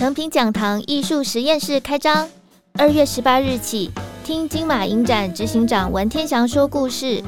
[0.00, 2.26] 诚品讲堂艺术实验室开张，
[2.78, 3.90] 二月十八日起，
[4.24, 7.22] 听金马影展执行长文天祥说故事，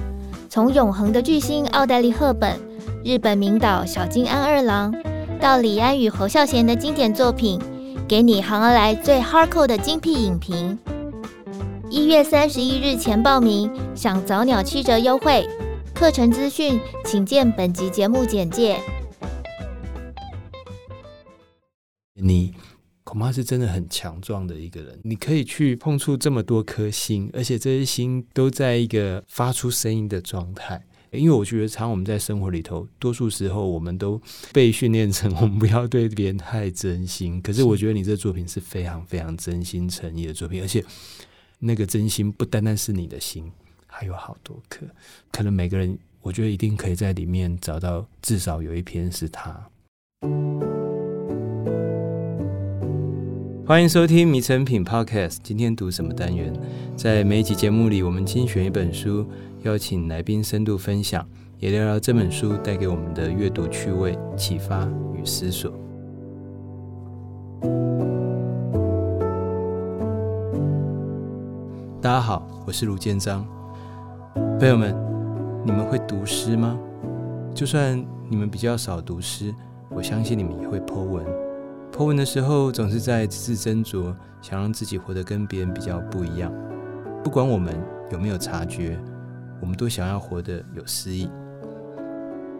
[0.48, 2.58] 从永恒的巨星奥黛丽·赫本、
[3.04, 4.90] 日本名导小津安二郎，
[5.38, 7.60] 到李安与侯孝贤的经典作品，
[8.08, 10.78] 给你行而来最 hardcore 的精辟影评。
[11.90, 15.46] 一月三十一日前报名，享早鸟七折优惠。
[15.92, 18.78] 课程资讯，请见本集节目简介。
[22.14, 22.54] 你
[23.04, 30.84] 恐怕是真的很强壮的一个人，你可以去碰触这么多颗星，而且这些星都在一个发出声音的状态。
[31.10, 34.18] 因为我觉得，常我们在生活里头，多数时候我们都
[34.50, 37.38] 被训练成我们不要对别人太真心。
[37.42, 40.82] 可是我觉得你这作品是非常非常真心诚意的作品，而且
[41.58, 43.52] 那个真心不单单是你的心。
[43.86, 44.86] 还有好多颗，
[45.30, 49.68] 可能每个人，我觉得一定可以在里面找到至少有一篇是他。
[53.72, 56.52] 欢迎收听《迷诚品 Podcast》，今天读什么单元？
[56.94, 59.24] 在每一集节目里，我们精选一本书，
[59.62, 61.26] 邀请来宾深度分享，
[61.58, 65.72] 也聊聊这本书带给我们的阅读趣味、启发与思索。
[72.02, 73.42] 大家好，我是卢建彰。
[74.60, 74.94] 朋友们，
[75.64, 76.78] 你们会读诗吗？
[77.54, 79.54] 就算你们比较少读诗，
[79.88, 81.41] 我相信你们也会 Po 文。
[81.92, 86.50] Po 文的时候，总是在字字斟酌，想让自己活得跟别人比较不一样。
[87.22, 87.78] 不管我们
[88.10, 88.98] 有没有察觉，
[89.60, 91.30] 我们都想要活得有诗意。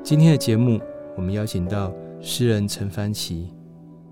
[0.04, 0.78] 今天的节目，
[1.16, 3.48] 我们邀请到诗人陈凡奇，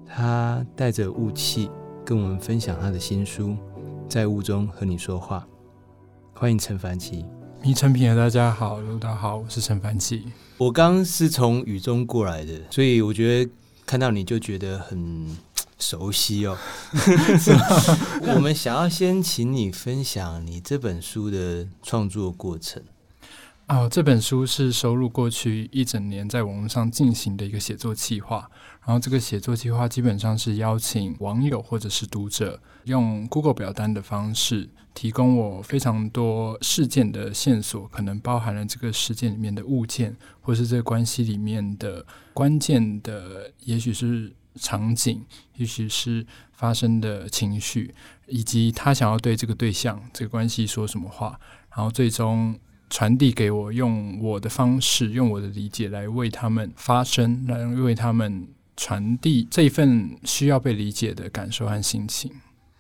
[0.07, 1.71] 他带着雾气
[2.03, 3.49] 跟我们分享他的新书
[4.09, 5.47] 《在雾中和你说话》。
[6.41, 7.27] 欢迎陈凡奇。
[7.63, 10.25] 迷诚品的大家好，大家好，我是陈凡奇。
[10.57, 13.51] 我刚是从雨中过来的，所以我觉得
[13.91, 15.37] 看到你就觉得很
[15.81, 16.57] 熟悉哦。
[18.37, 22.81] 我们想要先请你分享你这本书的创作过程。
[23.71, 28.51] 哦，这本书是收录过去一整年在网络上进行的一个写作计划。
[28.85, 45.25] 然后，这个写作计划基本上是邀请网友或者是读者，用 Google 表单的方式，提供我非常多事件的线索，可能包含了这个事件里面的物件，或是这个关系里面的关键的，也许是场景，
[45.55, 47.95] 也许是发生的情绪，
[48.27, 51.39] 以及他想要对这个对象、这个关系说什么话，
[51.77, 52.59] 然后最终。
[52.91, 62.31] 传递给我，用我的方式，用我的理解来为他们发声，来为他们传递这一份需要被理解的感受和心情。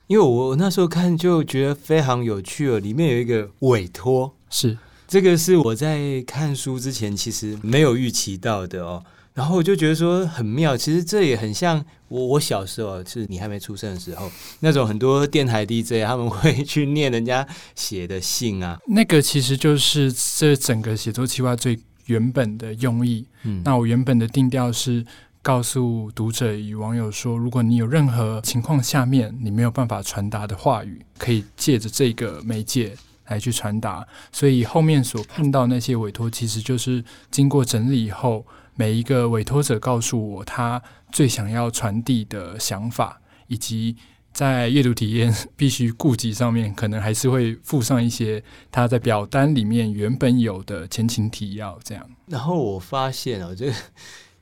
[0.08, 4.76] 因为我那时候看就觉得非常有趣哦，里面有一个委托，是
[5.06, 9.04] 这个是我在看书之前其实没有预期到的哦。
[9.40, 14.30] 然后我就觉得说很妙，其实这也很像我我小时候，是你还没出生的时候，
[14.60, 18.78] 那种很多电台 DJ 他们会 去念人家写的信啊。
[18.88, 23.24] 那个其实就是这整个写作计划最原本的用意。
[23.44, 25.02] 嗯，那我原本的定调是
[25.40, 32.94] 告诉读者与网友说，如果你有任何情况下面你没有办法传达的话语，可以借着这个媒介
[33.28, 34.06] 来去传达。
[34.30, 38.44] 所以后面所看到那些委托，其实就是经过整理以后。
[38.80, 40.82] 每一个委托者告诉我他
[41.12, 43.94] 最想要传递的想法，以及
[44.32, 48.42] 在阅读体验必须顾及上面，可能还是会附上一些
[48.72, 51.78] 他在表单里面原本有的前情提要。
[51.84, 53.72] 这样，然后我发现哦，这个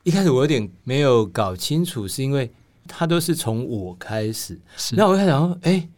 [0.05, 2.49] 一开始我有点没有搞清楚，是因为
[2.87, 4.57] 他都是从我开始，
[4.93, 5.89] 那我就想说，哎。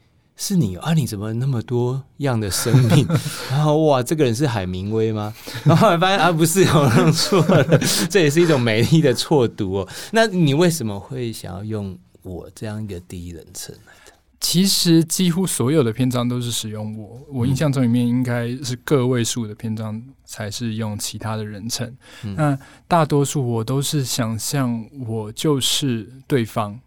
[0.43, 0.95] 是你啊？
[0.95, 3.07] 你怎么那么多样的生命？
[3.53, 5.35] 然后哇，这个人是海明威吗？
[5.65, 7.79] 然后后来发现啊，不是，我弄错了。
[8.09, 9.89] 这也是一种美丽的错读哦。
[10.13, 14.15] 那你为什么会想要用我这样一个第一人称来的？
[14.41, 17.21] 其实几乎所有的篇章都是使用我。
[17.31, 21.95] 我印象中里面应该是个位数的篇章才是用其他的人称。
[22.25, 22.59] 嗯、那
[22.89, 26.81] 大多数我都是想象我就是对方。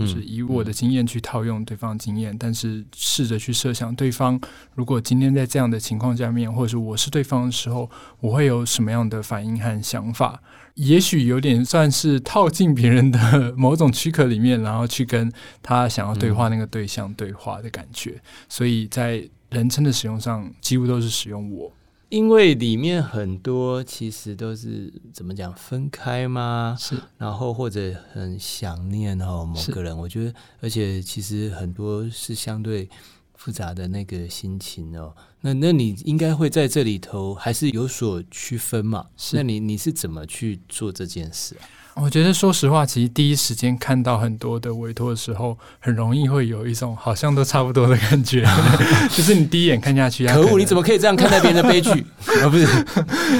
[0.00, 4.40] 就是以我的经验去套用对方的经验，但是试着去设想对方
[4.74, 7.88] 如果今天在这样的情况下面，或者是我是对方的时候，
[8.20, 10.42] 我会有什么样的反应和想法？
[10.74, 15.30] 也许有点算是套进别人的 某种躯壳里面，然后去跟
[15.62, 18.18] 他想要对话那个对象对话的感觉。
[18.48, 21.70] 所以在人称的使用上，几乎都是使用我。
[22.10, 26.76] 因为里面很多其实都是怎么讲分开吗？
[26.78, 32.88] 是，然后或者很想念哦某个人，我觉得，而且其实很多是相对
[33.34, 35.14] 复杂的那个心情哦。
[35.40, 39.06] 那那你应该会在这里头还是有所区分嘛？
[39.16, 41.62] 是，那你你是怎么去做这件事啊？
[41.94, 48.46] 我觉得，说实话，其实第一时间看到很多的委托的时候，很容易会有一种好像都差不多的感觉
[49.10, 51.90] 就是你第一眼看下去，可恶，你怎么可以这样看待别人的悲剧？
[52.42, 52.66] 啊，不是，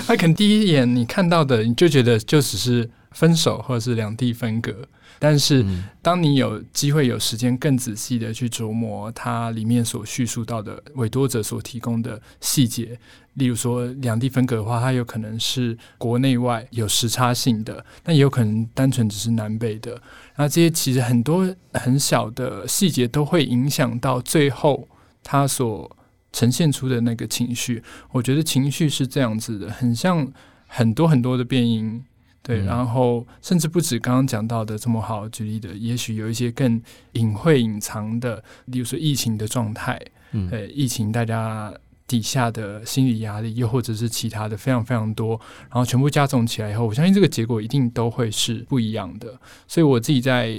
[0.06, 4.72] 他可能第一眼你看到的，你就觉得就只是分手或者是两地分隔。
[5.22, 5.62] 但是，
[6.00, 12.98] 当你有机会、有时间更仔细的去琢磨它里面所叙述到的委托者所提供的细节，
[13.34, 20.00] 例如说两地分隔的话，它有可能是国内外有时差性的，那也有可能单纯只是南北的。
[20.36, 24.88] 那这些其实很多很小的细节都会影响到最后
[25.22, 25.94] 它所
[26.32, 27.82] 呈现出的那个情绪。
[28.12, 30.32] 我觉得情绪是这样子的，很像
[30.66, 32.02] 很多很多的变因。
[32.42, 36.80] 对，然后甚至不止刚刚讲到的这么好举例的，也许有一些更
[37.12, 40.00] 隐晦隐藏的，例如说疫情的状态，
[40.32, 41.72] 嗯，对，疫情大家
[42.06, 49.38] 底下的心理压力，又或者是其他的非常非常多，然后全部加总起来以后，我相信这个结果一定都会是不一样的。
[49.68, 50.58] 所以我自己在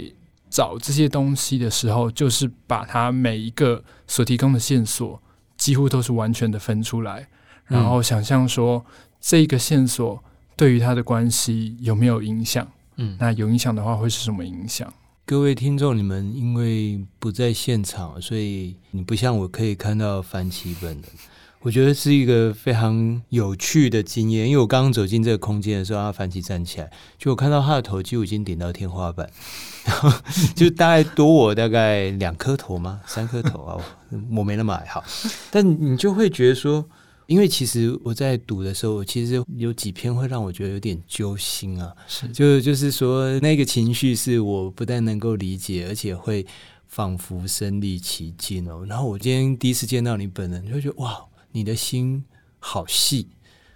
[0.51, 5.19] 找这些东西的时候，就是把它每一个所提供的线索
[5.57, 7.27] 几乎都是完全的分出来，
[7.65, 8.85] 然后想象说
[9.19, 10.23] 这一个线索。
[10.55, 12.67] 对于他的关系有没有影响？
[12.97, 14.93] 嗯，那有影响的话会是什么影响？
[15.25, 21.03] 各位听众，你们因为不在现场，所以你不像我可以看到凡奇本人。
[21.61, 29.29] 我觉得是一个非常有趣的经验，因为我刚刚走进这个空间的时候，阿凡奇站起来，就我看到他的头几乎已经顶到天花板，
[29.85, 30.11] 然 后
[30.55, 32.99] 就大概多我大概两颗头吗？
[33.05, 33.77] 三颗头啊，
[34.35, 35.03] 我没那么矮好，
[35.49, 36.85] 但你就会觉得说。
[37.31, 41.95] 因为其实我在读的时候，其实有几篇会让我觉得有点揪心啊。
[42.05, 46.45] 是，就就是说那个情绪是我不但能够理解，而且会
[46.87, 48.85] 仿佛身历其境哦。
[48.85, 52.21] 然后我今天第一次见到你本人，就会觉得哇，你的心
[52.59, 53.29] 好细，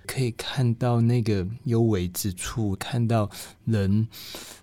[0.06, 3.30] 可以看到那个幽微之处，看到
[3.64, 4.06] 人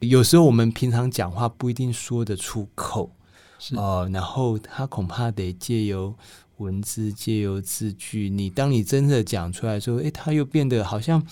[0.00, 3.10] 有时候我们平常讲话不一定说得出口，
[3.58, 4.06] 是哦。
[4.12, 6.14] 然后他恐怕得借由。
[6.58, 11.26] 文字皆由字句，你当你真的讲出来说，诶，他又变得好像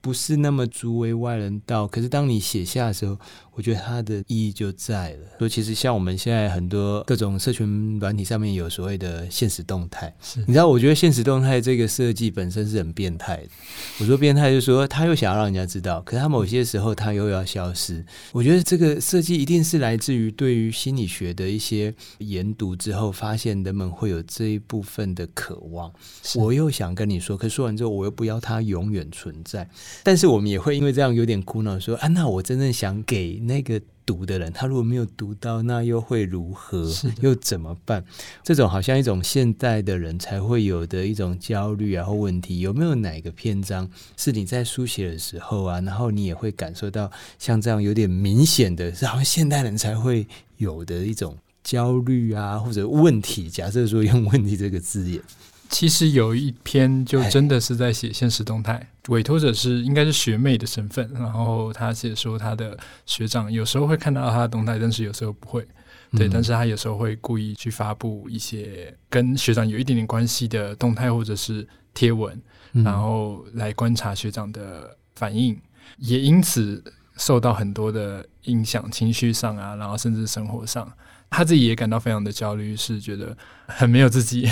[0.00, 1.86] 不是那么足为外人道。
[1.86, 3.18] 可是当你写下的时候，
[3.56, 5.18] 我觉得它的意义就在了。
[5.38, 10.66] 说其实像我们现在很多各种社群软体上面有所谓的现实动态，是你知道？
[10.66, 13.48] 我觉得现实动态这个设计本身是很变态的。
[14.00, 18.04] 我说变态就是说他又想要让人家知道，可是他某些时候他又要消失。
[18.32, 25.92] 我觉得这个设计一定是来自于对于心理学的一些研读之后，发现人们会有这一部分的渴望。
[26.34, 29.68] 我又想跟你说，可是说完之后我又不要它永远存在。
[30.02, 33.43] 但是我们也会因为这样有点苦恼，说啊，那我真正想给。
[33.46, 36.90] 那个读的人，他如果没有读到，那又会如何？
[37.20, 38.04] 又怎么办？
[38.42, 50.26] 这种好像一种现代的人才会有的一种焦虑啊，或问题，有没有哪个篇章是你在书写的时候啊，然后你也会感受到像这样有点明显的，是好像现代人才会
[50.58, 53.48] 有的一种焦虑啊，或者问题？
[53.48, 55.20] 假设说用“问题”这个字眼。
[55.70, 65.66] 其实有一篇就真的是在写现实动态，委托者是应该是学妹的身份，然后他写说他的学长有时候会看到他的动态，但是有时候不会，
[66.12, 72.40] 对，但是他有时候会故意去发布一些跟学长有一点点关系的动态或者是贴文，
[72.72, 75.60] 然后来观察学长的反应，
[75.98, 76.82] 也因此
[77.16, 80.90] 受到很多的影响，情绪上啊，然后甚至生活上。
[81.30, 84.48] 他自己也感到非常的焦虑，是觉得很没有自己，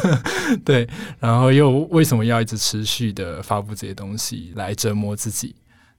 [0.64, 0.88] 对，
[1.20, 5.54] 然后又为什么要一直持续的发布这些东西来折磨自己？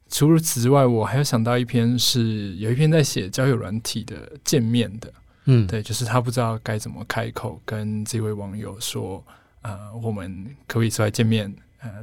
[0.09, 5.13] 除此之外，我还有想到一篇是有一篇在写交友软体的见面的，
[5.45, 9.24] 嗯，对，就是他不知道该怎么开口跟这位网友说，
[9.62, 11.53] 呃，我们可不可以出来见面？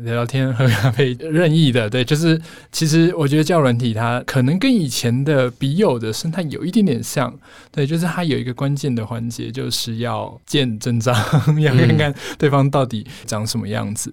[0.01, 7.33] 聊聊天、喝咖啡，任意的，对，就是其实我觉得叫软体它可能跟以前的笔友的生态有一点点像，
[7.71, 11.15] 对，就是它有一个关键的环节，就是要见真章，
[11.61, 14.13] 要看看对方到底长什么样子。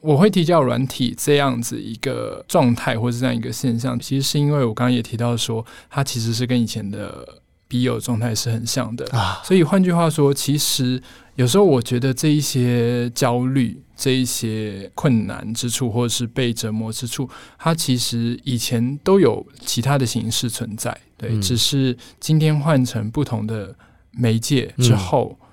[0.00, 7.26] 我会提交软体这样子一个状态，或是这样一个现象，其实是因为我刚刚也提到说，它其实是跟以前的
[7.68, 9.40] 笔友状态是很像的啊。
[9.44, 11.00] 所以换句话说，其实
[11.36, 13.80] 有时候我觉得这一些焦虑。
[14.00, 23.74] 这一些困难之处，或者是被折磨之处，它其实以前都有其他的形式存在，对，嗯、只是今天换成不同的
[24.12, 25.46] 媒介之后，嗯、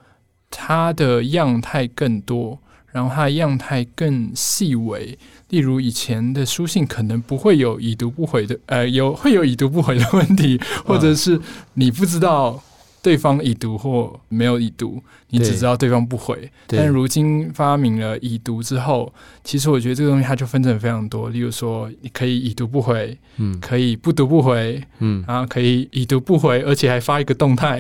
[0.51, 2.60] 它的样态更多，
[2.96, 5.20] 然后它的样态更细微。
[5.50, 11.42] 例如以前的书信可能不会有已读不回的，呃，有会有已读不回的问题，或者是
[11.74, 12.64] 你不知道。
[13.06, 16.52] 对方已读或没有已读，你只知道对方不回。
[16.66, 21.30] 但如今发明了已读之后，其实我觉得这个东西它就分成非常多。
[21.30, 27.80] 例如说，你可以已读不回，嗯，可以不读不回，嗯，然后可以已读不回，而且还发一个动态。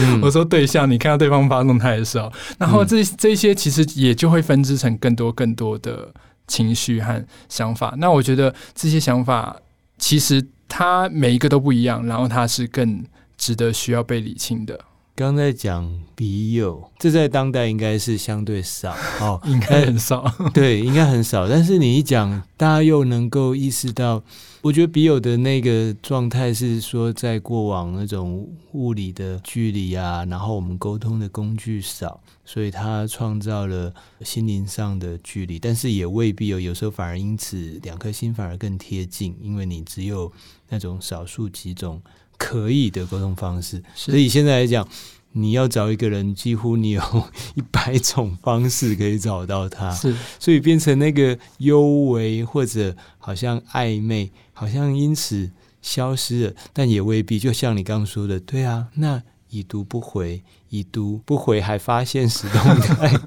[0.00, 6.12] 嗯、 我说对象，你看到对方发动态的时候，然后这这些其实也就会分支成更多更多的
[6.48, 7.94] 情绪和想法。
[7.98, 9.56] 那我觉得这些想法
[9.96, 13.04] 其实它每一个都不一样，然后它是更。
[13.36, 14.78] 值得需要被理清的。
[15.14, 20.30] 刚才讲笔友，这在当代应该是相对少 哦，应该很少。
[20.52, 21.48] 对，应该很少。
[21.48, 24.22] 但是你一讲，大家又能够意识到，
[24.60, 33.90] 我觉得笔友的那个状态是说，在过往那种物理的距离啊，然后我们沟通的工具少，所以他创造了
[34.20, 35.58] 心灵上的距离。
[35.58, 40.30] 但是也未必有，有时候反而因此两颗心反而更贴近，因为你只有
[40.68, 42.02] 那种少数几种。
[42.36, 44.86] 可以的沟通方式，所以现在来讲，
[45.32, 47.02] 你要找一个人，几乎你有
[47.54, 49.90] 一百种方式可以找到他。
[49.92, 55.50] 是，所以变成那个幽微或者好像暧昧，好像因此
[55.82, 57.38] 消失了，但也未必。
[57.38, 63.20] 就像你刚刚说的，对啊，那已读不回，已读不回还发现实动态。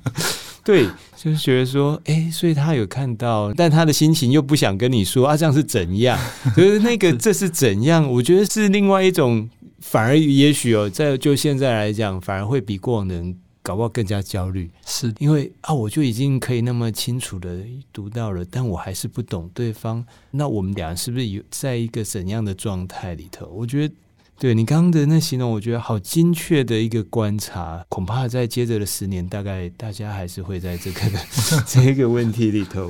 [0.70, 6.16] 对， 就是觉得说，哎，所以他有看到，但他的心情又不想跟你说啊，这样是怎样？
[6.54, 8.08] 可是那个这是怎样？
[8.08, 9.50] 我觉得是另外一种，
[9.80, 17.58] 反而也许哦，在就现在来讲，反而会比过往的人搞不好更加焦虑，是因为啊，我就已经可以那么清楚的
[17.92, 23.48] 读到了，但我还是不懂对方，那我们俩是不是有在一个怎样的状态里头？
[23.48, 23.94] 我觉得。
[24.40, 27.86] 对你刚刚的那形容，我觉得好精确的一个观察。
[27.90, 31.02] 恐怕在接着的十年，大概大家还是会在这个
[31.68, 32.90] 这个问题里头。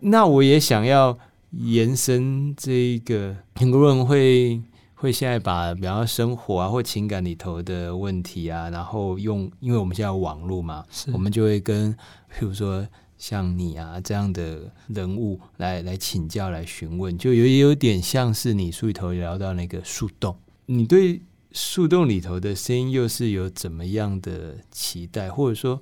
[0.00, 1.16] 那我也想要
[1.52, 4.60] 延伸这一个，很多人会
[4.94, 11.92] 会现在把比方说生活啊或情感里头的问题啊，然后用，因为我们现在有网络嘛，我们就会跟，
[12.36, 12.84] 譬如说
[13.16, 20.36] 像你啊这样的人物来来请教、来询问，就有有点像是你书里头聊到那个树洞。
[20.66, 21.20] 你对
[21.52, 25.80] 树洞里头的声音又是有怎么样的期待，或者说，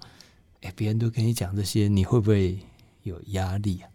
[0.62, 2.58] 哎，别人都跟你讲这些，你会不会
[3.04, 3.86] 有压力啊？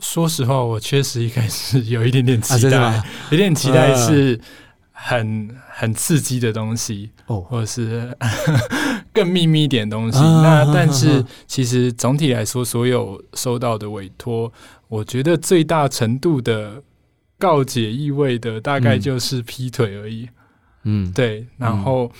[0.00, 4.40] 说实话，我确实一开始有一点点期待，啊、有点期待是
[4.92, 8.16] 很、啊、很刺激的东西，哦，或者是
[9.12, 10.18] 更秘密一点东西。
[10.18, 14.52] 啊、那但是其实总体来说，所有收到的委托，
[14.88, 16.82] 我觉得最大程度的。
[17.38, 20.28] 告解意味的大概就是劈腿而已，
[20.84, 21.46] 嗯，对。
[21.58, 22.10] 然后，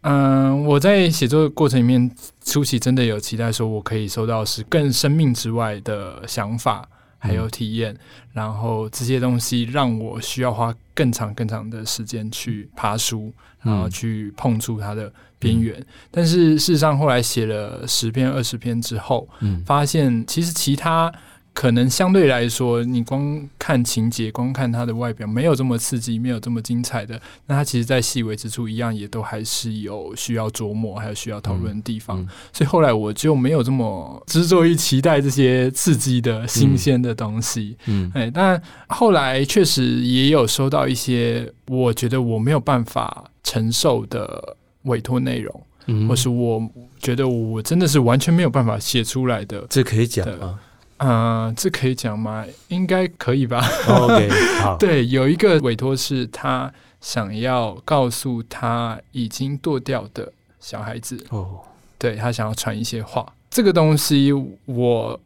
[0.00, 2.10] 嗯、呃，我在写作的过程里面，
[2.44, 6.88] 初期真的有期待说，我可以收到是更生命之外的想法，
[7.18, 7.94] 还有体验。
[7.94, 7.98] 嗯、
[8.32, 15.78] 然后这些东西让我需要花更长更长的时间去爬书，然后去碰触它的边缘。
[15.78, 21.12] 嗯、但是事实上，后来写了十篇、二十篇之后，嗯，发现其实其他。
[21.54, 27.18] 可能相对来说，你光看情节，光看它的外表，没有这么刺激，没有这么精彩的。
[27.46, 32.20] 那它其实，在细微之处，一样也都还是有需要琢磨，还有需要讨论的地方。
[32.20, 37.76] 嗯嗯、所以后来我就没有这么执着于期待这些刺激的新鲜的东西。
[37.86, 46.60] 嗯，哎、嗯，但后来确实也有收到一些我觉得我没有办法承受的委托内容，嗯、或是我
[46.98, 49.64] 觉得我真的是完全没有办法写出来的。
[49.70, 50.58] 这可以讲吗？
[50.98, 52.44] 嗯、呃，这可以讲吗？
[52.68, 53.60] 应该可以吧。
[53.88, 54.28] Oh, OK，
[54.62, 54.76] 好。
[54.78, 61.66] 对，有一个委托是他想要告诉他已经堕掉的小孩子，哦，oh.
[61.98, 63.34] 对，他想要传一些话。
[63.50, 64.32] 这个东西
[64.64, 65.20] 我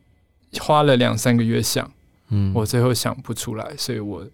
[0.60, 1.90] 花了两三个月想，
[2.30, 4.26] 嗯，我最后想不出来，所以我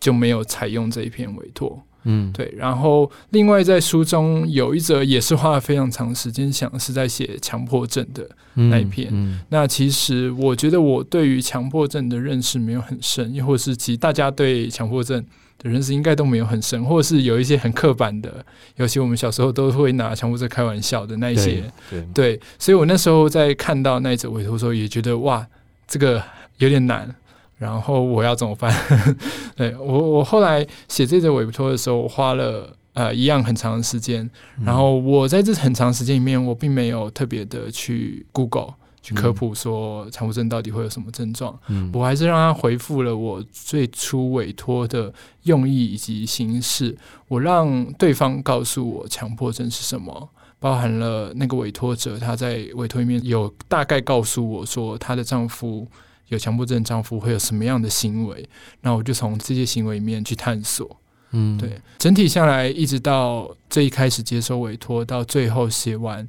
[0.00, 1.82] 就没有采用这一篇委托。
[2.04, 2.52] 嗯，对。
[2.56, 9.08] 然后，另外在书中有一则也是花了非常长时间想，是在写强迫症的那一篇。
[9.10, 15.24] 嗯嗯、那其实我觉得我对于强迫症的认识没有很深，又或是其实大家对强迫症
[15.58, 18.44] 的认识应该都没有很深，或者是有一些很刻板的，
[18.76, 21.62] 尤其我们小时候都会拿强迫症开玩笑的那一些。
[21.88, 25.46] 对，对，对，所以我那时候在看到那一则委托的时候，也觉得哇，
[25.86, 26.22] 这个
[26.58, 27.14] 有点难。
[27.62, 28.74] 然后我要怎么办？
[29.54, 34.28] 对，我，我后来写这则委托的时候，我花了呃一样很长的时间。
[34.58, 41.56] 嗯、然后我在这很长时间里面，我并没有特别的去 Google 去科普说强迫症到底会有什么症状。
[41.68, 45.14] 嗯、我还是让他回复了我最初委托的
[45.44, 46.98] 用意以及形式。
[47.28, 50.28] 我让对方告诉我强迫症是什么，
[50.58, 55.86] 包含了那个委托者他在委托里面有大概告诉我说她的丈夫。
[56.34, 58.48] 有强迫症丈夫会有什么样的行为？
[58.80, 60.96] 那我就从这些行为里面去探索，
[61.32, 66.28] 嗯，对，整体下来，一直到这一开始接受委托，到最后写完，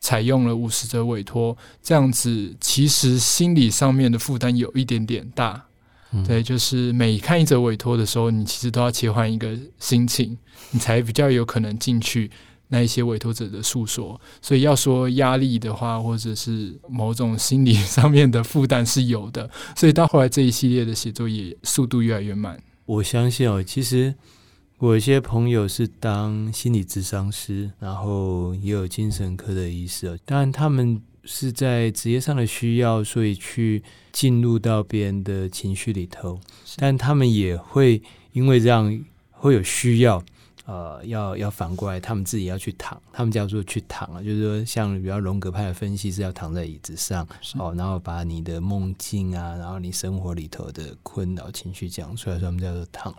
[0.00, 5.64] 采用了五十则委托，这样子，其实心理上面的负担有一点点大。
[6.12, 10.38] 嗯、对，就是每看一则委托的时候，你其实都要切换一个心情，
[10.70, 12.30] 你才比较有可能进去
[12.68, 14.20] 那一些委托者的诉说。
[14.40, 19.50] 所以要说压力的话，或者是某种心理上面的负担是有的。
[19.76, 22.58] 所以到后来这一系列的写作也速度越来越慢。
[22.86, 24.14] 我相信哦，其实
[24.78, 30.18] 我有一些朋友是当心理咨商师，然后也有精神科的医师哦。
[30.24, 33.82] 当然，他们是在职业上的需要，所以去
[34.12, 36.40] 进入到别人的情绪里头，
[36.76, 38.00] 但他们也会
[38.32, 38.98] 因为这样
[39.32, 40.24] 会有需要。
[40.68, 47.26] 呃，要要反过来，他们自己要去躺，他们叫做去躺啊，就是说，像比较荣格派的分析是要躺在椅子上，
[47.58, 53.14] 哦，然后把你的梦境啊，然后你生活里头的困扰情绪讲出来，所以他们叫做躺。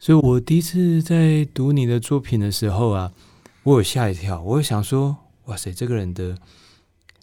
[0.00, 3.12] 所以我第一次在读你的作品的时候啊，
[3.62, 6.36] 我有吓一跳，我有想说，哇塞，这个人的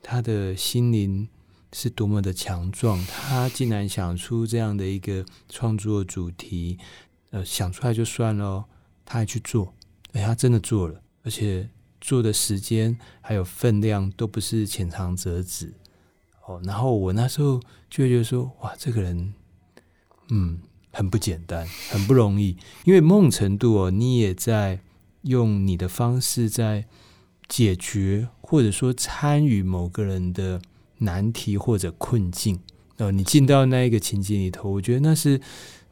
[0.02, 1.28] 他的心灵
[1.74, 6.78] 是多么的强壮，他竟然想出这样的一个创作主题，
[7.32, 8.64] 呃，想出来就算了。
[9.12, 9.74] 他还去做，
[10.14, 11.68] 哎，他真的做了，而且
[12.00, 15.74] 做的时间还有分量都不是浅尝辄止
[16.48, 16.62] 哦。
[16.64, 19.34] 然后我那时候就会觉得说，哇，这个人，
[20.30, 20.60] 嗯，
[20.94, 22.56] 很不简单，很不容易。
[22.86, 24.80] 因为某种程度哦，你也在
[25.24, 26.86] 用你的方式在
[27.50, 30.62] 解决，或者说参与某个人的
[31.00, 32.62] 难题或者困境
[32.96, 33.12] 哦。
[33.12, 35.42] 你进到那一个情景里头，我觉得那是。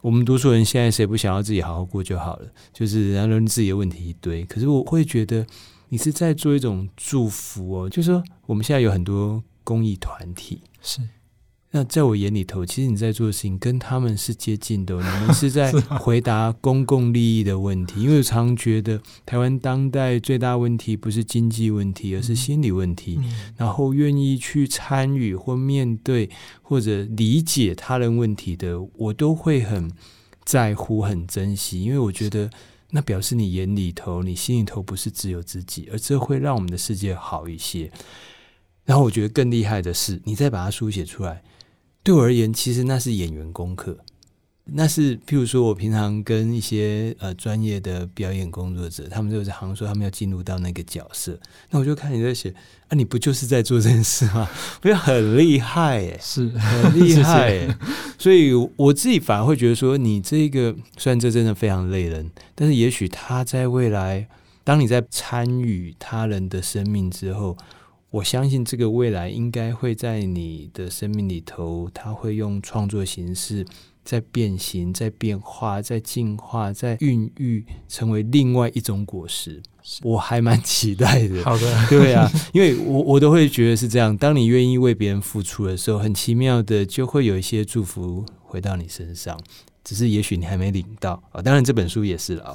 [0.02, 2.48] 我们读书人现在谁不想要自己好好过就好了？
[2.72, 4.46] 就是然后自己的问题一堆。
[4.46, 5.46] 可是我会觉得
[5.90, 11.02] 你是在做一种祝福哦，就是说我们现在有很多公益团体是。
[11.72, 14.96] 那在我眼里头，其实你在做的事情跟他们是接近的。
[14.96, 15.72] 你们是在
[16.02, 23.20] 回答公共利益的问题，因为我常觉得台湾当代最大问题不是经济问题，而是心理问题。
[23.56, 26.28] 然后愿意去参与或面对
[26.64, 29.92] 或者理解他人问题的，我都会很
[30.44, 32.50] 在乎、很珍惜，因为我觉得
[32.90, 37.92] 那表示你眼里头、你心里头不是只有自己，而这会让我们的世界好一些。
[38.86, 41.44] 然后我觉得更厉害的是，你再把它书写出来。
[42.04, 43.98] 对我而言，其实那是演员功课，
[44.66, 51.38] 那是譬如说我平常跟一些呃专业的表演工作者，他们就是好像说他们要进入到那个角色，
[51.70, 52.54] 那我就看你在写
[52.88, 54.50] 啊，你不就是在做这件事吗？
[54.82, 56.50] 我觉得很厉害哎，是。
[56.50, 57.78] 很厉害 哎，
[58.18, 64.28] 所以我自己反而会觉得说，你这个虽然这真的非常累人，但是也许他在未来，
[64.64, 67.58] 当你在参与他人的生命之后。
[68.12, 73.64] 我相信这个未来应该会在你的生命里头，它会用创作形式
[74.04, 79.62] 在变形、在变化、在进化、在孕育，成为另外一种果实。
[80.02, 81.44] 我还蛮期待的。
[81.44, 84.18] 好的，对啊，因为我我都会觉得是这样。
[84.18, 89.40] 当你愿意为别人付出的时候，很奇妙的就会有一些祝福回到你身上。
[89.90, 92.54] 只是也许你还没领到啊，当然这本书也是了啊。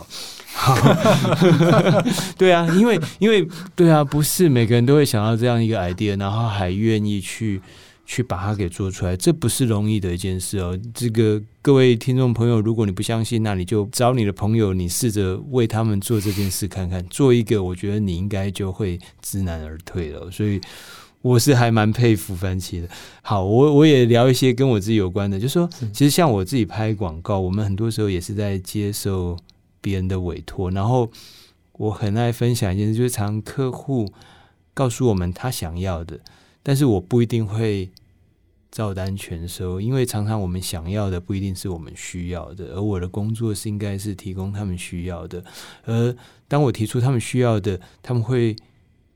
[2.39, 3.45] 对啊，因为因为
[3.75, 7.61] 对啊，不是每个人都会想到这样一个 idea，然后还愿意去
[8.07, 10.79] 去把它给做出来，这不是容易的一件事哦。
[10.95, 20.31] 这个各位听众朋友，如果你不相信，那你就找你的朋友，你试着为他们做这件事看看，做一个，我觉得你应该就会知难而退了。
[20.31, 20.61] 所以。
[21.25, 22.89] 我是还蛮佩服番茄的。
[23.23, 29.35] 好，我我也聊一些跟我自己有关的，就是说，其实像我自己拍广告，我们很多时候也是在接受
[29.81, 30.71] 别人的委托。
[30.71, 31.11] 然后
[31.73, 34.07] 我很爱分享一件事，就是常客户
[34.75, 36.21] 告诉我们他想要的，
[36.63, 37.89] 但是我不一定会
[38.71, 45.43] 照单全收，因为常常我们想要的不一定是我们需要的，而我的工作是应该是提供他们需要的。
[45.87, 46.15] 而
[46.47, 48.55] 当我提出他们需要的，他们会。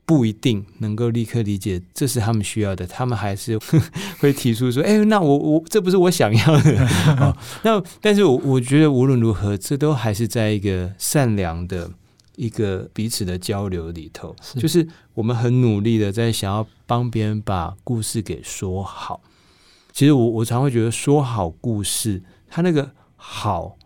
[0.09, 3.59] 不一定能够立刻理解这是他们需要的，他们还是
[4.17, 6.87] 会提出说：“哎、欸，那我我这不是我想要的。
[7.21, 11.91] 哦”那但是我我觉得无论如何，这都还是在一个善良的
[12.37, 19.21] 一个彼此的交流里头，是就是我们很努力的在想要帮别人把故事给说好。
[19.93, 23.77] 其实我我常会觉得说好故事，它那个好，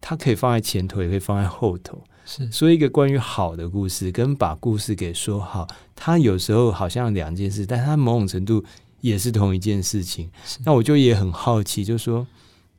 [0.00, 2.02] 它可以放在前头，也可以放在后头。
[2.24, 8.64] 是说一个关于好的故事，跟把故事给说好，它有时候好像两件事，但它某种程度
[9.00, 10.30] 也是同一件事情。
[10.64, 12.26] 那我就也很好奇，就说，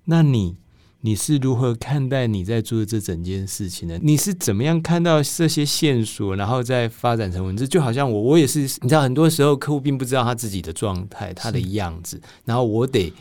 [0.05, 0.55] 那你
[1.01, 3.99] 你是如何看待你在做的这整件事情呢？
[4.01, 7.67] 你是怎么样看到这些线索，然后再发展成文字？
[7.67, 13.11] 就好像我，我也是，你知道，很多时候客户并不知道他自己的状态，他的样子，然后我得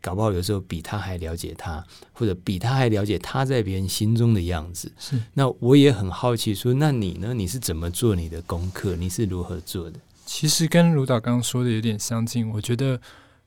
[0.00, 4.90] 搞不好有时候比他还了解他，或者比他还了解他在别人心中的样子。
[4.98, 7.34] 是，那我也很好奇说，说那你呢？
[7.34, 8.96] 你是怎么做你的功课？
[8.96, 9.98] 你是如何做的？
[10.24, 12.48] 其实跟卢导刚刚说的有点相近。
[12.50, 13.00] 我觉得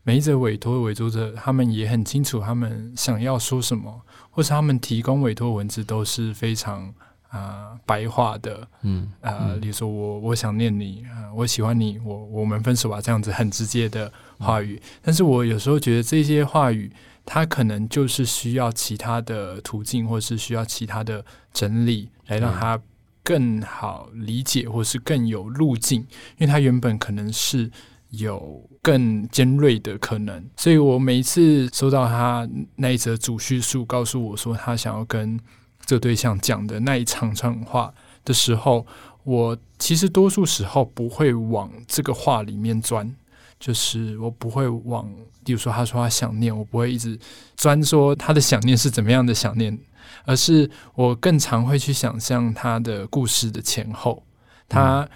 [0.04, 6.94] 每一则委托委托者，他们也很清楚他们想要说什么，或是他们提供委托文字都是非常。
[7.32, 14.12] 啊、呃，白话的，嗯，啊，比如说我我想念你，呃，我喜欢你，我我们分手吧，这样子很直接的
[14.42, 14.82] 话语。
[14.82, 16.92] 嗯、但是我有时候觉得这些话语，
[17.26, 21.24] 它可能就是需要其他的途径，或是需要其他的
[21.54, 22.82] 整理，来让它
[23.24, 26.08] 更好理解，或是更有路径，因
[26.40, 27.70] 为它原本可能是
[28.10, 30.44] 有更尖锐的可能。
[30.58, 35.40] 所以我每一次收到他那一则主叙述，告诉我说他想要跟。
[35.84, 37.92] 这对象讲的那一长串话
[38.24, 38.86] 的时候，
[39.24, 43.14] 我其实多数时候不会往这个话里面钻，
[43.62, 45.10] 就是我不会往，
[45.46, 47.18] 比如说他说他想念，我不会一直
[47.56, 49.80] 专说他的想念是怎么样的想念，
[50.26, 54.22] 而是我更常会去想象他的故事的前后，
[54.68, 55.08] 他。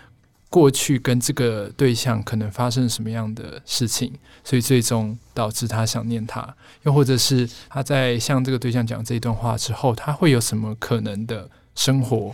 [0.47, 12.33] 过去跟这个对象可能发生什么样的事情，所以最终导致他想念他，又或者是他在向这个对象讲这一段话之后，他会有什么可能的生活？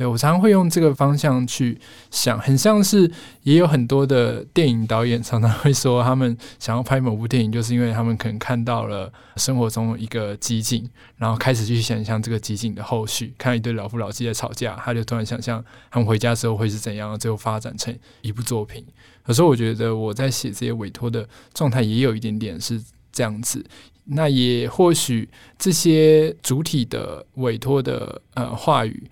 [0.00, 1.78] 对，我常常会用这个方向去
[2.10, 18.82] 想，很像是也有很多的电影导演常常会说，他们想要拍某部电影，就是因为他们可能看到了生活中一个集锦，然后开始去想象这个集锦的后续，看一对老夫老妻在吵架，他就突然想象他们回家之后会是怎样，最后发展成一部作品。
[19.26, 22.82] 有时候我觉得我在写这些委托的状态，也有一点点是
[23.12, 23.62] 这样子。
[24.04, 29.02] 那也或许这些主体的委托的呃话语。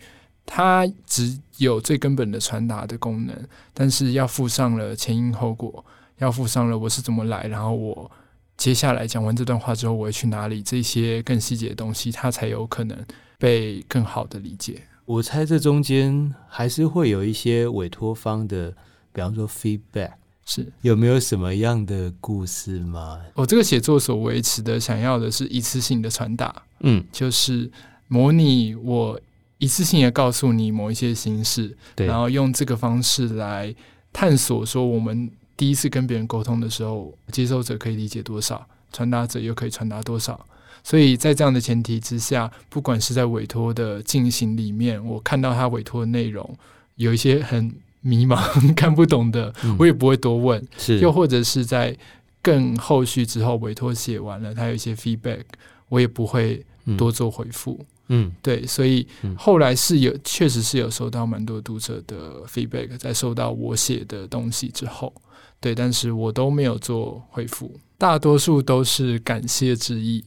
[0.51, 3.37] 它只有最根本的传达的功能，
[3.75, 5.85] 但是要附上了前因后果，
[6.17, 8.11] 要附上了我是怎么来，然后我
[8.57, 12.97] 接下来讲完这段话之后，我会去哪里，这些更细节的东西，它才有可能
[13.39, 14.81] 被更好的理解。
[15.05, 18.75] 我猜这中间还是会有一些委托方的，
[19.13, 20.13] 比方说 feedback，
[20.47, 23.21] 是有没有什么样的故事吗？
[23.35, 27.71] 我这个写作所维持的，想要的是一次性的传达，嗯，就是
[28.09, 29.21] 模拟我。
[29.59, 33.75] 一次性的告诉你某一些形式，然后用这个方式来
[34.13, 40.47] 探索，说我们第一次跟别人沟通的时候，接收者可以理解多少，传达者又可以传达多少。
[40.85, 46.57] 所以在这样的前提之下，不管是在委托的进行里面，我看到他委托的内容
[46.95, 48.39] 有一些很迷茫、
[48.75, 50.65] 看不懂的，我也不会多问。
[50.79, 51.95] 是，又或者是在
[52.41, 55.43] 更后续之后，委托写完了，他有一些 feedback，
[55.89, 56.65] 我也不会
[56.97, 57.77] 多做回复。
[57.81, 57.87] 嗯。
[58.11, 65.13] 嗯，对，所以后来是有，确实是有收到蛮多读者的 feedback，在收到我写的东西之后，
[65.61, 70.25] 对，但是我都没有做回复，大多数都是感谢之意，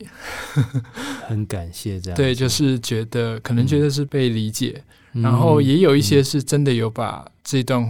[1.25, 7.83] 很感谢这样，对，就是觉得可能觉得是被理解，嗯、然后也有一些是真的有把这段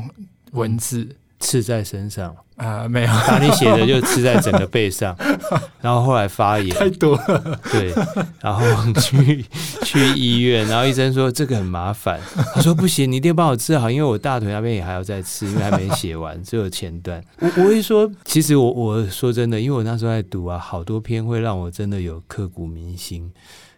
[0.51, 0.99] 文字。
[1.01, 1.15] 嗯。
[1.41, 3.07] 刺在身上啊、呃，没有。
[3.27, 5.17] 把你写的就吃在整个背上，
[5.81, 6.69] 然后后来发炎。
[6.69, 7.91] 太多了，对，
[8.39, 8.63] 然后
[9.01, 9.43] 去
[9.83, 12.19] 去医院，然后医生说这个很麻烦，
[12.53, 17.19] 他说不行，你一定要帮我治好，因为我大腿那边也还要再吃，因为还没写完， 只有前段。
[17.39, 23.31] 我我会说，其实我我说真的，因为我那时候在读啊，好多篇会让我真的有刻骨铭心，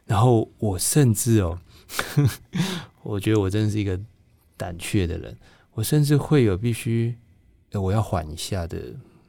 [0.06, 1.58] 然后我甚至哦，
[3.04, 3.98] 我觉得我真的是一个
[4.58, 5.38] 胆怯的人，
[5.74, 7.16] 我甚至会有必须。
[7.82, 8.80] 我要缓一下的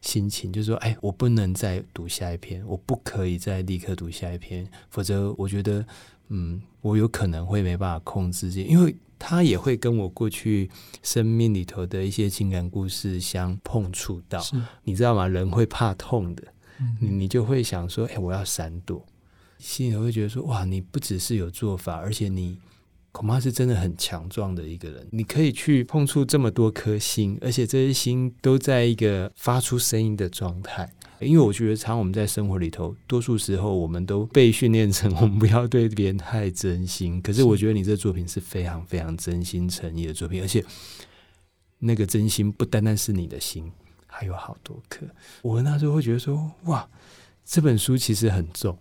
[0.01, 5.85] 心情，就是说，哎，我不能再读下一篇，我不可以再立刻读下一篇，否则我觉得，
[6.29, 10.71] 嗯，我有可能会没办法控制自己，因为他也会跟我过去
[11.03, 14.43] 生命里头的一些情感故事相碰触到，
[14.83, 15.27] 你知道吗？
[15.27, 16.43] 人会怕痛的，
[17.01, 19.05] 你你就会想说，哎，我要闪躲，
[19.59, 22.59] 心里头会觉得说，哇，你不只是有做法，而且你。
[23.15, 30.93] 恐怕是真的很强壮的一个人，你可以去碰触这么多颗心，而且这些心都在一个发出声音的状态。
[31.21, 37.23] 因为我觉得，常常我们在生活里头，多数时候我们都被训练成我们不要对别人太真心。
[37.23, 40.63] 可是我觉得你这作品是非常非常真心诚意的作品，而且
[41.79, 43.71] 那个真心不单单是你的心，
[44.09, 45.07] 还有好多颗。
[45.41, 46.87] 我那时候会觉得说，哇，
[47.45, 48.77] 这本书其实很重。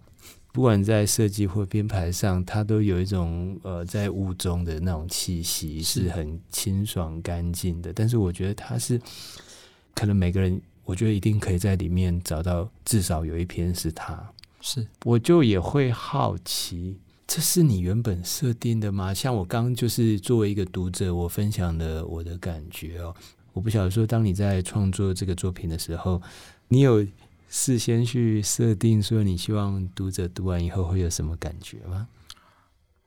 [0.54, 7.92] 不管在设计或编排上，它都有一种呃，在雾中的那种气息，是很清爽干净的。
[7.92, 9.02] 但是我觉得它是，
[9.96, 14.32] 可能每个人，我觉得一定可以在里面找到至少有一篇是他。
[14.62, 19.12] 是，我就也会好奇，这是你原本设定的吗？
[19.12, 23.16] 像我刚刚就是作为一个读者，我分享了我的感觉哦。
[23.54, 26.22] 我不晓得说，当你在创作这个作品的时候，
[26.68, 27.04] 你有。
[27.56, 32.08] 事先去设定说你希望读者读完以后会有什么感觉吗？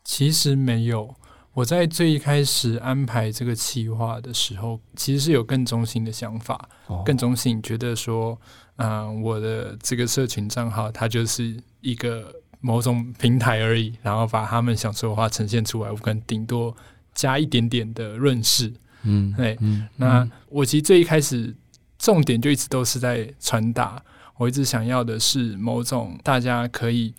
[0.04, 1.12] 其实没有。
[1.52, 8.40] 我在最一开始安排这个企划的时候，其实是有更中心的想法，哦、更中心，觉得说，
[8.76, 16.72] 嗯、呃，我的这个社群账号它就是一个某种平台而已，然后把他们想说的话呈现出来，我可能顶多
[17.16, 21.52] 加一点点的润饰，嗯，对，嗯，那我其实最一开始
[21.98, 24.00] 重点就一直都是在传达，
[24.38, 27.14] 我一直想要的是某种大家可以。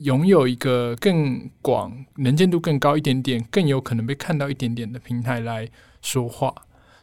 [0.00, 5.70] 拥有一个更广、能见度更高一点点、更有可能被看到一点点的平台来
[6.02, 6.52] 说话，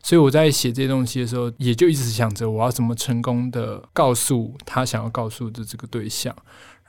[0.03, 6.35] 所以我在写这些东西的时候，也就一直想着我要怎么成功的告诉他想要告诉的这个对象，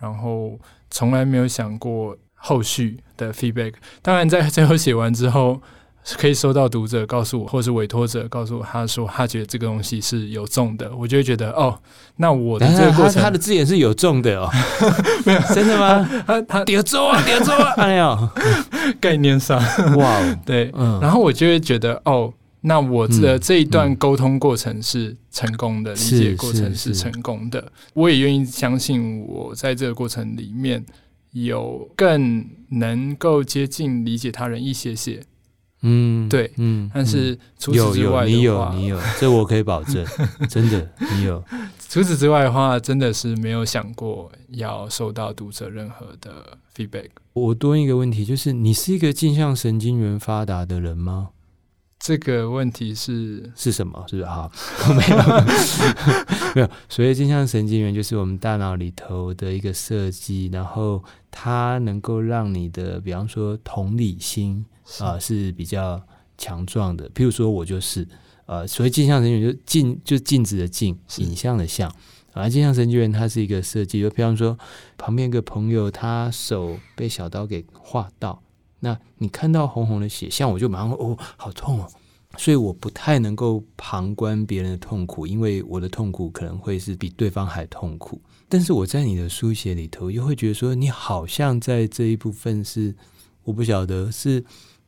[0.01, 0.59] 然后
[0.91, 3.75] 从来没有想过后续的 feedback。
[4.03, 5.62] 当然，在最后写完之后。
[6.19, 11.79] 可以收到读者告诉我，或是委托者告诉我，他说他觉得这个东西是有重的，我就会觉得哦，
[12.17, 14.51] 那我的这个过程，他，他的字眼是有重的哦，
[15.25, 15.41] 没有。
[15.55, 16.09] 真的吗？
[16.27, 18.31] 他他叠中啊，叠中啊， 没有
[19.01, 19.61] 概念上。
[19.97, 30.85] 哇，对，嗯、然后我就会觉得哦，那我的这一段沟通过程是成功的，嗯、理解过程是成功的，我也愿意相信我在这个过程里面
[31.31, 35.21] 有更能够接近理解他人一些些。
[35.83, 40.07] 嗯，对，嗯，但是除此之外的话，你有你有，这我可以保证，
[40.49, 41.42] 真的你有。
[41.88, 47.09] 除此之外的话，真的是没有想过要收到读者任何的 feedback。
[47.35, 51.29] 我多一个问题，就是你是一个镜像神经元发达的人吗？
[52.03, 54.05] 这个问题是是什么？
[54.09, 54.51] 是不是啊？
[54.97, 55.17] 没有，
[56.57, 56.69] 没有。
[56.91, 64.65] 所谓镜像神经元，就是我们大脑里头的一个设计，然后它能够让你的，比方说同理心。
[64.99, 66.03] 啊、呃，是比较
[66.37, 67.09] 强壮的。
[67.11, 68.07] 譬如说，我就是
[68.47, 71.91] 呃，所谓镜像神经元，就镜就镜子的镜，影像的像。
[72.33, 74.59] 而镜像神经元它是一个设计，就比方说，
[74.99, 78.43] 旁边一个朋友他手被小刀给划到，
[78.85, 81.88] 那你看到红红的血，像我就马上哦，好痛哦。
[82.37, 88.21] 所以我不太能够旁观别人的痛苦，因为我的痛苦可能会是比对方还痛苦。
[88.49, 92.95] 但是我在你的书写里头，又会觉得说，你好像在这一部分是，
[93.45, 94.45] 我不晓得是。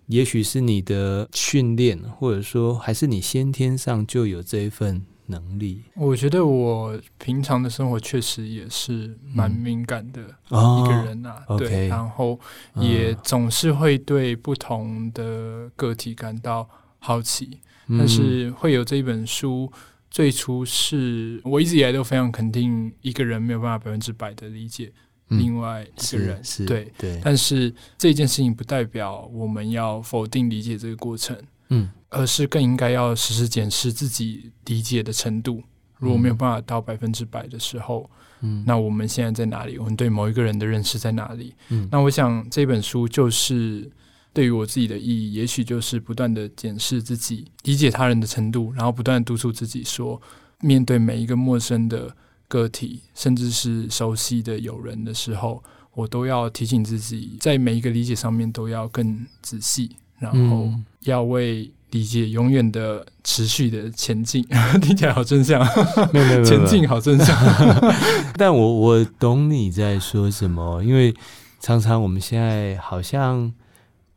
[0.08, 5.82] 也许是你的训练，或者说还是你先天上就有这一份能力。
[5.94, 12.38] 我觉得我平常的生活确实也是蛮敏感的一个人啊，嗯、对，然后
[12.74, 17.60] 也总是会对不同的个体感到好奇。
[17.88, 19.70] 嗯、但是会有这一本书，
[20.10, 24.92] 最初是我一直以来都非常肯定，一个人没有办法百分之百的理解。
[25.28, 26.92] 另外一个人，是对，
[27.24, 31.34] 但是这件事情不代表我们要否定理解这个过程，
[31.68, 35.62] 嗯，而是更应该要时时检视自己理解的程度。
[35.98, 39.78] 如果没有办法到百分之百的时候，嗯，那我们现在在哪里？
[39.78, 41.54] 我们对某一个人的认识在哪里？
[41.70, 43.90] 嗯，那我想这本书就是
[44.32, 50.20] 对于我自己的意义，也许就是不断的检视自己理解他人的程度，然后不断督促自己说，
[50.60, 52.16] 面对每一个陌生的。
[52.46, 60.70] 个体，甚至是熟悉的友人的时候，我都要提醒自己，在每一个理解上面都要更仔细，然后
[61.04, 64.44] 要为理解永远的持续的前进。
[64.82, 65.60] 听起来好正向，
[66.12, 67.36] 没有没有前进好正向。
[68.36, 71.14] 但我我懂你在说什么，因为
[71.60, 73.52] 常常我们现在好像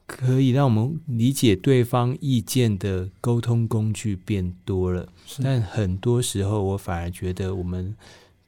[0.05, 5.07] 可以让我们理解对方意见的沟通工具变多了，
[5.43, 7.95] 但很多时候我反而觉得我们。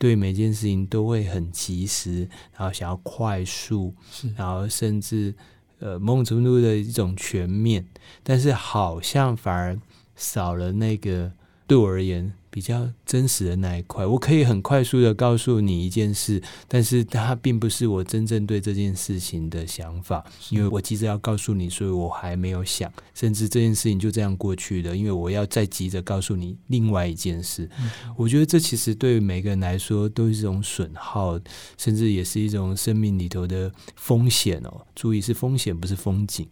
[0.02, 2.20] 对每件事情都会很及时，
[2.58, 3.94] 然后想要快速，
[4.38, 5.36] 然后甚至
[5.80, 7.86] 呃某种程度的一种全面，
[8.24, 9.80] 但是好像反而
[10.16, 11.32] 少了那个
[11.68, 12.34] 对我而言。
[12.50, 27.70] 比较真实的那一块，我可以很快速的告诉你一件事，但是它并不是我真正对这件事情的想法，因为我急着要告诉你，所以我还没有想，甚至这件事情就这样过去了，因为我要再急着告诉你另外一件事。
[27.80, 31.40] 嗯、我觉得这其实对于每个人来说都是一种损耗，
[31.78, 34.86] 甚至也是一种生命里头的风险哦。
[34.96, 36.48] 注意是风险，不是风景。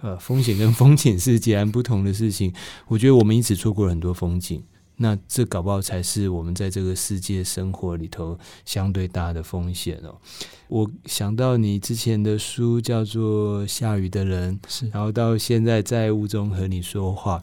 [0.00, 2.52] 呃，风险跟风景是截然不同的事情。
[2.88, 4.60] 我觉得我们一直错过了很多风景。
[5.02, 10.14] 那这搞不好才是我们在这个世界生活里头相对大的风险哦。
[10.68, 17.42] 我想到你之前的书叫做《下雨的人》，是，然后到现在在雾中和你说话，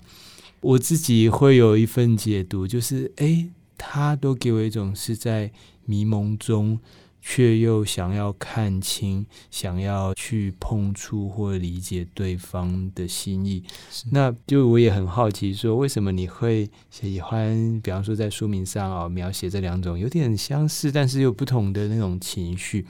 [0.61, 5.51] 我自己会有一份解读，就是诶，他都给我一种是在
[5.85, 6.79] 迷蒙中
[7.21, 13.63] 却又想要看清、想要去碰触或理解对方的心意。
[14.11, 22.85] 那就我也很好奇，说为什么你会喜欢，比方说在书名上啊、哦、描写这两种有点相似，但是又不同的那种情绪。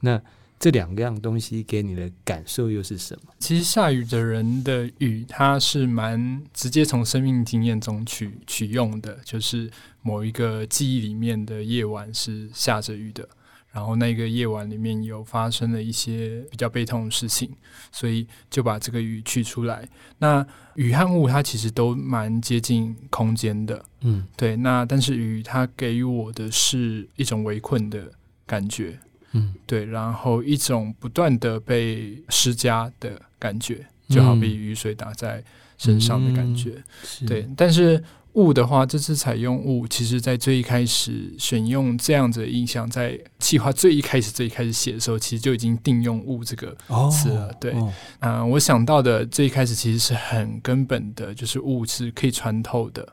[0.00, 0.20] 那
[0.58, 3.32] 这两样东西给你的感受又是什么？
[3.38, 9.70] 其实下雨的人的雨，它是蛮直接从生命经验中取取用的，就是
[10.02, 13.26] 某一个记忆里面的夜晚是下着雨的。
[13.72, 17.50] 然后那个夜晚里面有发生了一些比较悲痛的事情，
[17.92, 19.88] 所以就把这个雨去出来。
[20.18, 24.56] 那雨和雾它其实都蛮接近空间的，嗯，对。
[24.56, 28.10] 那但是雨它给予我的是一种围困的
[28.44, 28.98] 感觉，
[29.32, 29.84] 嗯，对。
[29.84, 35.44] 然后一种不断的被施加的感觉，就好比雨水打在
[35.78, 36.82] 身上的感觉，
[37.20, 37.48] 嗯，对。
[37.56, 38.02] 但是。
[38.34, 46.76] 雾的话，这次采用雾，其实在最一开始选用这样子的印象，在企划最一开始、最一开始写的时候，其实就已经定用“雾”这个
[47.10, 47.48] 词了。
[47.48, 53.06] 哦、对，嗯、哦呃，我想到的最一开始其实是很根本的，就是雾是可以穿透的，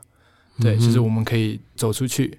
[0.60, 2.38] 对，嗯、就是我们可以走出去，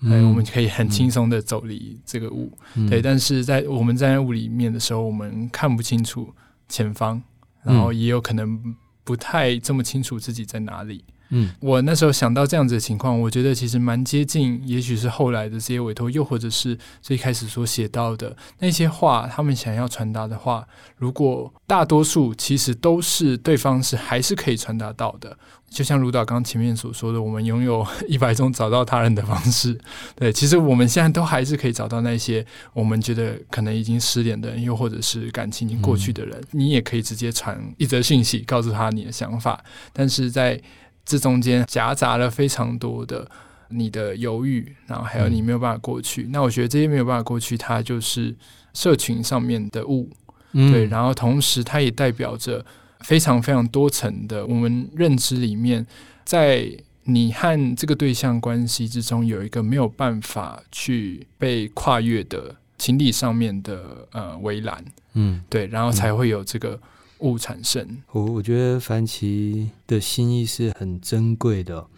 [0.00, 3.02] 嗯、我们可以很轻松的走离这个雾，嗯、对。
[3.02, 6.32] 但是在我们站在雾里面的时候，我们看不清楚
[6.70, 7.22] 前方，
[7.62, 11.04] 然后也有可能不太这么清楚自己在哪里。
[11.36, 20.64] 嗯，我那时候想到这样子的情况，我觉得其实蛮接近，也许是后来的这些委托，又或者是最开始所写到的那些话，他们想要传达的话，
[20.96, 25.36] 如果大多数其实都是对方是还是可以传达到的，
[25.68, 29.76] 就像卢导刚前面所说的，我们拥有 一百种找到他人的方式，
[30.14, 40.60] 对，其实我们现在都还是可以找到那些我们觉得可能已经失联的人，又或者是感情已经过去的人，嗯、你也可以直接传一则讯息，告诉他你的想法，但是在
[41.04, 43.30] 这中间夹杂了非常多的
[43.68, 46.22] 你的犹豫，然后还有你没有办法过去。
[46.22, 48.34] 嗯、那我觉得这些没有办法过去，它就是
[48.72, 50.08] 社群上面的雾，
[50.52, 50.86] 嗯、对。
[50.86, 52.64] 然后同时，它也代表着
[53.00, 55.86] 非常非常多层的我们认知里面，
[56.24, 56.66] 在
[57.04, 65.66] 你和这个对象关系之中，有一个没有办法去被跨越的情理上面的呃围栏，嗯，对。
[65.66, 66.80] 然后才会有这个。
[67.24, 71.88] 物产生，我我觉得凡奇的心意是很珍贵的。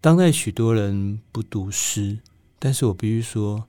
[0.00, 2.18] 当代许多人不读诗，
[2.58, 3.64] 但是我必须说，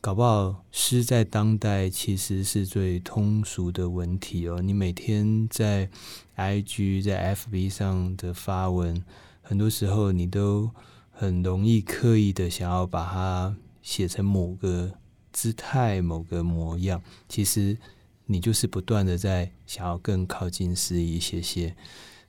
[0.00, 4.60] 搞不好诗在当代其实是最通俗的文体哦。
[4.60, 5.88] 你每天在
[6.36, 9.04] IG 在 FB 上的发文，
[9.42, 10.68] 很多时候你都
[11.12, 14.90] 很容易刻意的想要把它写成某个
[15.32, 17.78] 姿态、某个模样，其实。
[18.26, 21.76] 你就是不断的在想要更靠近诗意一些些，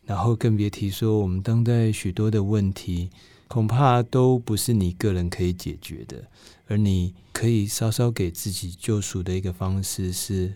[0.05, 3.09] 然后更别提说我们当代许多的问题，
[3.47, 6.23] 恐怕都不是你个人可以解决的，
[6.67, 10.53] 而你可以稍稍给自己救赎的一个方式，是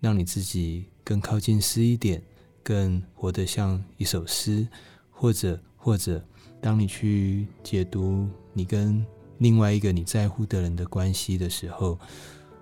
[0.00, 2.20] 让你自己更靠近诗一点，
[2.64, 4.66] 更活得像一首诗，
[5.10, 6.20] 或者或者
[6.60, 9.06] 当你去解读你跟
[9.38, 11.96] 另外一个你在乎的人的关系的时候。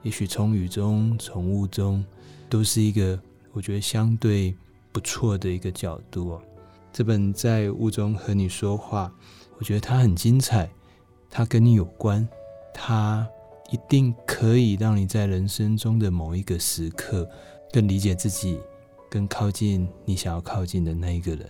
[0.03, 2.05] 也许从雨中、从雾中，
[2.49, 3.21] 都是一个
[3.53, 4.55] 我觉得相对
[4.93, 6.43] 不错的一个角度哦。
[6.93, 9.13] 这本在雾中和你说话，
[9.59, 10.71] 我觉得它很精彩，
[11.29, 12.27] 它跟你有关，
[12.73, 13.29] 它
[13.71, 17.29] 一定可以让你在人生中的某一个时刻
[17.71, 18.59] 更理解自己，
[19.11, 21.49] 更靠近你想要靠近的那一个人。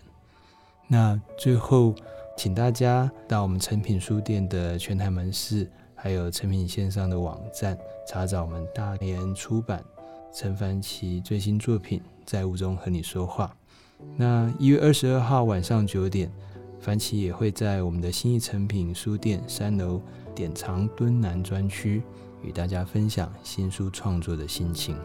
[0.88, 1.94] 那最后，
[2.36, 5.70] 请大家到我们诚品书店的全台门市。
[6.02, 9.84] 还有诚品线上的网站，查找我们大连出版
[10.32, 13.54] 陈凡奇最新作品《在雾中和你说话》。
[14.16, 16.32] 那一月二十二号晚上九点，
[16.80, 20.00] 凡奇也会在我们的新义诚品书店三楼
[20.34, 22.02] 典藏敦南专区
[22.42, 24.96] 与大家分享新书创作的心情。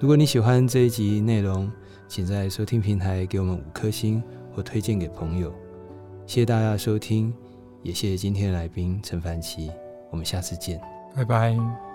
[0.00, 1.70] 如果你喜欢这一集内容，
[2.08, 4.20] 请在收听平台给我们五颗星
[4.52, 5.54] 或推荐给朋友。
[6.26, 7.32] 谢谢大家的收听，
[7.84, 9.70] 也谢谢今天的来宾陈凡奇。
[10.10, 10.80] 我们下次见，
[11.14, 11.89] 拜拜。